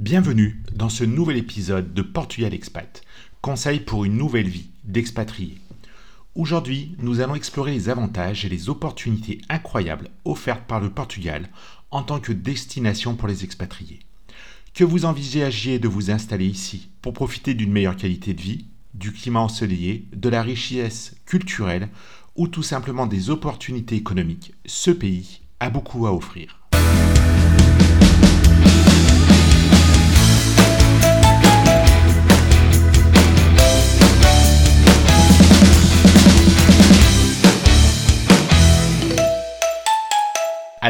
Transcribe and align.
Bienvenue 0.00 0.62
dans 0.72 0.88
ce 0.88 1.04
nouvel 1.04 1.36
épisode 1.36 1.92
de 1.92 2.00
Portugal 2.00 2.54
Expat, 2.54 3.02
conseil 3.42 3.80
pour 3.80 4.06
une 4.06 4.16
nouvelle 4.16 4.48
vie 4.48 4.70
d'expatrié. 4.84 5.58
Aujourd'hui, 6.34 6.96
nous 7.00 7.20
allons 7.20 7.34
explorer 7.34 7.72
les 7.72 7.90
avantages 7.90 8.46
et 8.46 8.48
les 8.48 8.70
opportunités 8.70 9.42
incroyables 9.50 10.08
offertes 10.24 10.66
par 10.66 10.80
le 10.80 10.88
Portugal 10.88 11.50
en 11.90 12.02
tant 12.02 12.18
que 12.18 12.32
destination 12.32 13.14
pour 13.14 13.28
les 13.28 13.44
expatriés. 13.44 14.00
Que 14.72 14.84
vous 14.84 15.04
envisagiez 15.04 15.78
de 15.78 15.88
vous 15.88 16.10
installer 16.10 16.46
ici 16.46 16.88
pour 17.02 17.12
profiter 17.12 17.52
d'une 17.52 17.70
meilleure 17.70 17.96
qualité 17.96 18.32
de 18.32 18.40
vie, 18.40 18.64
du 18.94 19.12
climat 19.12 19.40
ensoleillé, 19.40 20.06
de 20.14 20.30
la 20.30 20.42
richesse 20.42 21.14
culturelle 21.26 21.90
ou 22.36 22.48
tout 22.48 22.62
simplement 22.62 23.06
des 23.06 23.28
opportunités 23.28 23.96
économiques, 23.96 24.54
ce 24.64 24.92
pays 24.92 25.42
a 25.60 25.68
beaucoup 25.68 26.06
à 26.06 26.14
offrir. 26.14 26.59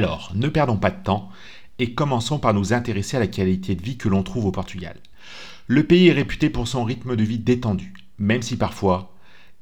Alors, 0.01 0.33
ne 0.35 0.49
perdons 0.49 0.79
pas 0.79 0.91
de 0.91 1.03
temps 1.03 1.29
et 1.79 1.93
commençons 1.93 2.39
par 2.39 2.55
nous 2.55 2.73
intéresser 2.73 3.19
à 3.19 3.21
la 3.21 3.27
qualité 3.27 3.75
de 3.75 3.83
vie 3.83 3.99
que 3.99 4.09
l'on 4.09 4.23
trouve 4.23 4.47
au 4.47 4.51
Portugal. 4.51 4.97
Le 5.67 5.85
pays 5.85 6.09
est 6.09 6.13
réputé 6.13 6.49
pour 6.49 6.67
son 6.67 6.85
rythme 6.85 7.17
de 7.17 7.23
vie 7.23 7.39
détendu, 7.39 7.93
même 8.17 8.41
si 8.41 8.57
parfois 8.57 9.15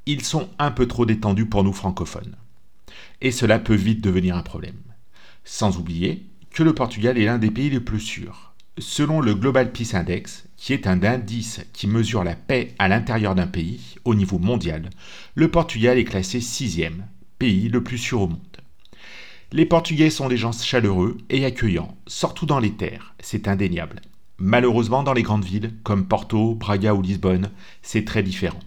ils 0.06 0.24
sont 0.24 0.48
un 0.61 0.70
peu 0.70 0.87
trop 0.87 1.06
détendus 1.06 1.47
pour 1.47 1.64
nous 1.64 1.73
francophones. 1.73 2.37
Et 3.20 3.33
cela 3.33 3.59
peut 3.59 3.74
vite 3.74 4.01
devenir 4.01 4.37
un 4.37 4.42
problème. 4.42 4.80
Sans 5.42 5.77
oublier 5.77 6.24
que 6.52 6.62
le 6.62 6.73
Portugal 6.73 7.19
est 7.19 7.25
l'un 7.25 7.39
des 7.39 7.50
pays 7.50 7.70
les 7.70 7.80
plus 7.80 7.98
sûrs. 7.98 8.55
Selon 8.78 9.20
le 9.20 9.34
Global 9.34 9.73
Peace 9.73 9.97
Index, 9.97 10.45
qui 10.56 10.73
est 10.73 10.86
un 10.86 11.02
indice 11.02 11.66
qui 11.73 11.89
mesure 11.89 12.23
la 12.23 12.36
paix 12.36 12.77
à 12.78 12.86
l'intérieur 12.86 13.34
d'un 13.34 13.48
pays 13.48 13.97
au 14.05 14.14
niveau 14.14 14.39
mondial, 14.39 14.91
le 15.34 15.50
Portugal 15.50 15.98
est 15.98 16.05
classé 16.05 16.41
sixième 16.41 17.06
pays 17.41 17.69
le 17.69 17.83
plus 17.83 17.98
sûr 17.98 18.20
au 18.20 18.28
monde. 18.28 18.47
Les 19.50 19.64
Portugais 19.64 20.10
sont 20.10 20.28
des 20.28 20.36
gens 20.36 20.52
chaleureux 20.52 21.16
et 21.30 21.46
accueillants, 21.46 21.96
surtout 22.06 22.44
dans 22.44 22.58
les 22.58 22.72
terres, 22.72 23.14
c'est 23.18 23.48
indéniable. 23.48 24.02
Malheureusement, 24.36 25.02
dans 25.02 25.14
les 25.14 25.22
grandes 25.22 25.46
villes, 25.46 25.72
comme 25.84 26.06
Porto, 26.06 26.55
Braga 26.55 26.92
ou 26.92 27.00
Lisbonne, 27.00 27.50
c'est 27.80 28.05
très 28.05 28.22
différent. 28.22 28.60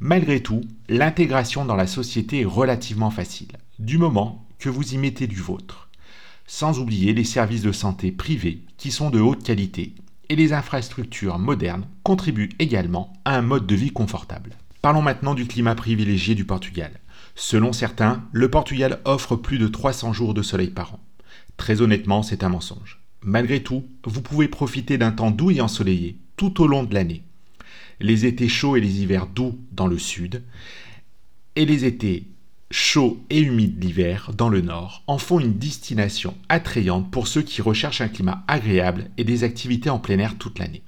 Malgré 0.00 0.40
tout, 0.40 0.60
l'intégration 0.90 1.64
dans 1.64 1.76
la 1.76 1.86
société 1.86 2.40
est 2.40 2.44
relativement 2.44 3.10
facile, 3.10 3.52
du 3.78 3.96
moment 3.96 4.46
que 4.58 4.68
vous 4.68 4.92
y 4.92 4.98
mettez 4.98 5.26
du 5.26 5.40
vôtre. 5.40 5.88
Sans 6.46 6.78
oublier 6.78 7.14
les 7.14 7.24
services 7.24 7.62
de 7.62 7.72
santé 7.72 8.12
privés 8.12 8.60
qui 8.76 8.90
sont 8.90 9.08
de 9.08 9.20
haute 9.20 9.42
qualité 9.42 9.94
et 10.28 10.36
les 10.36 10.52
infrastructures 10.52 11.38
modernes 11.38 11.86
contribuent 12.02 12.52
également 12.58 13.14
à 13.24 13.38
un 13.38 13.42
mode 13.42 13.66
de 13.66 13.74
vie 13.74 13.92
confortable. 13.92 14.56
Parlons 14.82 15.00
maintenant 15.00 15.34
du 15.34 15.46
climat 15.46 15.74
privilégié 15.74 16.34
du 16.34 16.44
Portugal. 16.44 16.92
Selon 17.34 17.72
certains, 17.72 18.24
le 18.32 18.50
Portugal 18.50 19.00
offre 19.04 19.36
plus 19.36 19.58
de 19.58 19.68
300 19.68 20.12
jours 20.12 20.34
de 20.34 20.42
soleil 20.42 20.70
par 20.70 20.94
an. 20.94 21.00
Très 21.56 21.80
honnêtement, 21.80 22.22
c'est 22.22 22.44
un 22.44 22.48
mensonge. 22.48 23.00
Malgré 23.22 23.62
tout, 23.62 23.84
vous 24.04 24.22
pouvez 24.22 24.48
profiter 24.48 24.98
d'un 24.98 25.12
temps 25.12 25.30
doux 25.30 25.50
et 25.50 25.60
ensoleillé 25.60 26.16
tout 26.36 26.60
au 26.60 26.66
long 26.66 26.82
de 26.82 26.94
l'année. 26.94 27.22
Les 28.00 28.26
étés 28.26 28.48
chauds 28.48 28.76
et 28.76 28.80
les 28.80 29.00
hivers 29.02 29.26
doux 29.26 29.58
dans 29.70 29.86
le 29.86 29.98
sud, 29.98 30.42
et 31.54 31.64
les 31.64 31.84
étés 31.84 32.26
chauds 32.70 33.22
et 33.28 33.40
humides 33.40 33.82
l'hiver 33.82 34.30
dans 34.36 34.48
le 34.48 34.62
nord 34.62 35.02
en 35.06 35.18
font 35.18 35.38
une 35.38 35.58
destination 35.58 36.34
attrayante 36.48 37.10
pour 37.10 37.28
ceux 37.28 37.42
qui 37.42 37.60
recherchent 37.60 38.00
un 38.00 38.08
climat 38.08 38.42
agréable 38.48 39.10
et 39.18 39.24
des 39.24 39.44
activités 39.44 39.90
en 39.90 39.98
plein 39.98 40.18
air 40.18 40.38
toute 40.38 40.58
l'année. 40.58 40.82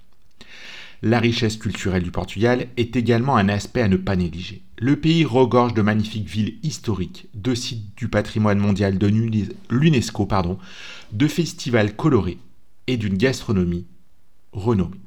La 1.03 1.19
richesse 1.19 1.57
culturelle 1.57 2.03
du 2.03 2.11
Portugal 2.11 2.69
est 2.77 2.97
également 2.97 3.37
un 3.37 3.49
aspect 3.49 3.83
à 3.83 3.89
ne 3.89 3.97
pas 3.97 4.17
négliger. 4.17 4.63
Le 4.79 4.97
pays 4.97 5.25
regorge 5.25 5.75
de 5.75 5.83
magnifiques 5.83 6.29
villes 6.29 6.59
historiques, 6.63 7.29
de 7.35 7.55
sites 7.55 7.97
du 7.97 8.09
patrimoine 8.09 8.59
mondial 8.59 8.99
de 8.99 9.07
l'UNESCO, 9.71 10.29
de 11.13 11.29
festivals 11.29 11.95
colorés 11.95 12.39
et 12.87 12.97
d'une 12.97 13.17
gastronomie 13.17 13.87
renommée. 14.53 15.01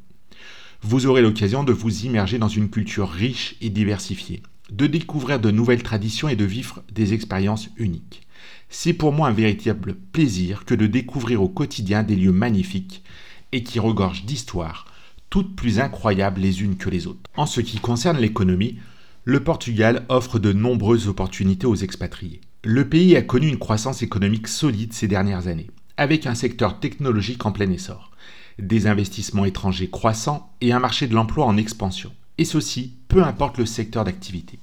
Vous 0.81 1.07
aurez 1.07 1.21
l'occasion 1.21 1.63
de 1.63 1.73
vous 1.73 2.05
immerger 2.05 2.37
dans 2.37 2.47
une 2.47 2.69
culture 2.69 3.09
riche 3.09 3.55
et 3.61 3.69
diversifiée, 3.69 4.43
de 4.71 4.85
découvrir 4.85 5.39
de 5.39 5.51
nouvelles 5.51 5.83
traditions 5.83 6.29
et 6.29 6.35
de 6.35 6.45
vivre 6.45 6.83
des 6.91 7.13
expériences 7.13 7.69
uniques. 7.77 8.27
C'est 8.69 8.93
pour 8.93 9.13
moi 9.13 9.29
un 9.29 9.33
véritable 9.33 9.95
plaisir 9.95 10.65
que 10.65 10.75
de 10.75 10.85
découvrir 10.87 11.41
au 11.41 11.49
quotidien 11.49 12.03
des 12.03 12.15
lieux 12.15 12.31
magnifiques 12.31 13.03
et 13.51 13.63
qui 13.63 13.79
regorgent 13.79 14.25
d'histoire, 14.25 14.85
toutes 15.29 15.55
plus 15.55 15.79
incroyables 15.79 16.41
les 16.41 16.61
unes 16.61 16.77
que 16.77 16.89
les 16.89 17.07
autres. 17.07 17.29
En 17.35 17.45
ce 17.45 17.61
qui 17.61 17.79
concerne 17.79 18.17
l'économie, 18.17 18.77
le 19.23 19.43
Portugal 19.43 20.05
offre 20.09 20.39
de 20.39 20.53
nombreuses 20.53 21.07
opportunités 21.07 21.67
aux 21.67 21.75
expatriés. 21.75 22.41
Le 22.63 22.87
pays 22.87 23.15
a 23.15 23.21
connu 23.21 23.47
une 23.47 23.59
croissance 23.59 24.01
économique 24.01 24.47
solide 24.47 24.93
ces 24.93 25.07
dernières 25.07 25.47
années, 25.47 25.69
avec 25.97 26.25
un 26.25 26.35
secteur 26.35 26.79
technologique 26.79 27.45
en 27.45 27.51
plein 27.51 27.69
essor, 27.69 28.11
des 28.57 28.87
investissements 28.87 29.45
étrangers 29.45 29.89
croissants 29.89 30.51
et 30.61 30.71
un 30.71 30.79
marché 30.79 31.07
de 31.07 31.13
l'emploi 31.13 31.45
en 31.45 31.57
expansion. 31.57 32.13
Et 32.37 32.45
ceci, 32.45 32.93
peu 33.09 33.23
importe 33.23 33.57
le 33.57 33.65
secteur 33.65 34.05
d'activité. 34.05 34.59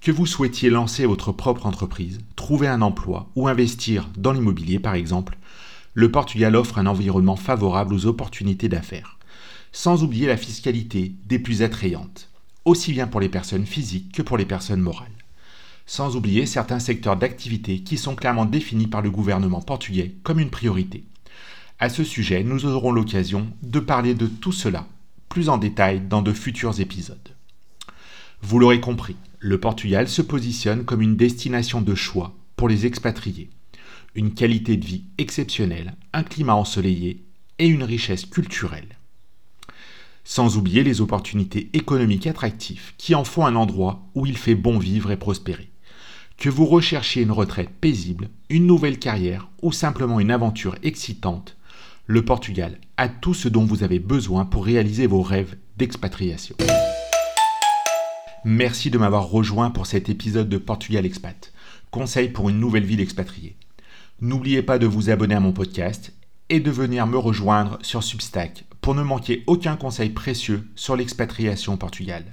Que 0.00 0.12
vous 0.12 0.26
souhaitiez 0.26 0.70
lancer 0.70 1.04
votre 1.04 1.32
propre 1.32 1.66
entreprise, 1.66 2.20
trouver 2.36 2.68
un 2.68 2.82
emploi 2.82 3.30
ou 3.34 3.48
investir 3.48 4.08
dans 4.16 4.32
l'immobilier 4.32 4.78
par 4.78 4.94
exemple, 4.94 5.38
le 5.94 6.10
Portugal 6.12 6.54
offre 6.54 6.78
un 6.78 6.86
environnement 6.86 7.34
favorable 7.34 7.94
aux 7.94 8.06
opportunités 8.06 8.68
d'affaires 8.68 9.17
sans 9.78 10.02
oublier 10.02 10.26
la 10.26 10.36
fiscalité 10.36 11.14
des 11.26 11.38
plus 11.38 11.62
attrayantes, 11.62 12.30
aussi 12.64 12.90
bien 12.90 13.06
pour 13.06 13.20
les 13.20 13.28
personnes 13.28 13.64
physiques 13.64 14.10
que 14.10 14.22
pour 14.22 14.36
les 14.36 14.44
personnes 14.44 14.80
morales. 14.80 15.06
Sans 15.86 16.16
oublier 16.16 16.46
certains 16.46 16.80
secteurs 16.80 17.16
d'activité 17.16 17.78
qui 17.84 17.96
sont 17.96 18.16
clairement 18.16 18.44
définis 18.44 18.88
par 18.88 19.02
le 19.02 19.12
gouvernement 19.12 19.62
portugais 19.62 20.16
comme 20.24 20.40
une 20.40 20.50
priorité. 20.50 21.04
À 21.78 21.90
ce 21.90 22.02
sujet, 22.02 22.42
nous 22.42 22.66
aurons 22.66 22.90
l'occasion 22.90 23.46
de 23.62 23.78
parler 23.78 24.14
de 24.14 24.26
tout 24.26 24.50
cela 24.50 24.84
plus 25.28 25.48
en 25.48 25.58
détail 25.58 26.00
dans 26.00 26.22
de 26.22 26.32
futurs 26.32 26.80
épisodes. 26.80 27.36
Vous 28.42 28.58
l'aurez 28.58 28.80
compris, 28.80 29.14
le 29.38 29.60
Portugal 29.60 30.08
se 30.08 30.22
positionne 30.22 30.84
comme 30.84 31.02
une 31.02 31.16
destination 31.16 31.82
de 31.82 31.94
choix 31.94 32.34
pour 32.56 32.68
les 32.68 32.84
expatriés. 32.84 33.48
Une 34.16 34.34
qualité 34.34 34.76
de 34.76 34.84
vie 34.84 35.04
exceptionnelle, 35.18 35.94
un 36.12 36.24
climat 36.24 36.56
ensoleillé 36.56 37.22
et 37.60 37.68
une 37.68 37.84
richesse 37.84 38.26
culturelle 38.26 38.97
sans 40.28 40.58
oublier 40.58 40.84
les 40.84 41.00
opportunités 41.00 41.70
économiques 41.72 42.26
attractives 42.26 42.92
qui 42.98 43.14
en 43.14 43.24
font 43.24 43.46
un 43.46 43.56
endroit 43.56 44.02
où 44.14 44.26
il 44.26 44.36
fait 44.36 44.54
bon 44.54 44.78
vivre 44.78 45.10
et 45.10 45.16
prospérer. 45.16 45.70
Que 46.36 46.50
vous 46.50 46.66
recherchiez 46.66 47.22
une 47.22 47.32
retraite 47.32 47.70
paisible, 47.70 48.28
une 48.50 48.66
nouvelle 48.66 48.98
carrière 48.98 49.48
ou 49.62 49.72
simplement 49.72 50.20
une 50.20 50.30
aventure 50.30 50.76
excitante, 50.82 51.56
le 52.06 52.26
Portugal 52.26 52.76
a 52.98 53.08
tout 53.08 53.32
ce 53.32 53.48
dont 53.48 53.64
vous 53.64 53.82
avez 53.82 54.00
besoin 54.00 54.44
pour 54.44 54.66
réaliser 54.66 55.06
vos 55.06 55.22
rêves 55.22 55.56
d'expatriation. 55.78 56.56
Merci 58.44 58.90
de 58.90 58.98
m'avoir 58.98 59.30
rejoint 59.30 59.70
pour 59.70 59.86
cet 59.86 60.10
épisode 60.10 60.50
de 60.50 60.58
Portugal 60.58 61.06
Expat, 61.06 61.54
conseil 61.90 62.28
pour 62.28 62.50
une 62.50 62.60
nouvelle 62.60 62.84
vie 62.84 62.98
d'expatrié. 62.98 63.56
N'oubliez 64.20 64.62
pas 64.62 64.78
de 64.78 64.86
vous 64.86 65.08
abonner 65.08 65.36
à 65.36 65.40
mon 65.40 65.52
podcast 65.52 66.12
et 66.50 66.60
de 66.60 66.70
venir 66.70 67.06
me 67.06 67.16
rejoindre 67.16 67.78
sur 67.80 68.02
Substack 68.02 68.66
pour 68.88 68.94
ne 68.94 69.02
manquer 69.02 69.44
aucun 69.46 69.76
conseil 69.76 70.08
précieux 70.08 70.66
sur 70.74 70.96
l'expatriation 70.96 71.74
au 71.74 71.76
Portugal. 71.76 72.24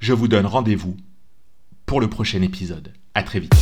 Je 0.00 0.12
vous 0.12 0.26
donne 0.26 0.44
rendez-vous 0.44 0.96
pour 1.86 2.00
le 2.00 2.10
prochain 2.10 2.42
épisode. 2.42 2.92
À 3.14 3.22
très 3.22 3.38
vite. 3.38 3.54